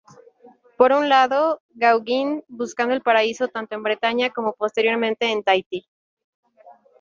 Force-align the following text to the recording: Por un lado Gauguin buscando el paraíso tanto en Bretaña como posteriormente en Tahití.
Por 0.79 0.93
un 0.93 1.09
lado 1.09 1.61
Gauguin 1.75 2.43
buscando 2.47 2.95
el 2.95 3.03
paraíso 3.03 3.49
tanto 3.49 3.75
en 3.75 3.83
Bretaña 3.83 4.31
como 4.31 4.53
posteriormente 4.53 5.29
en 5.31 5.43
Tahití. 5.43 5.87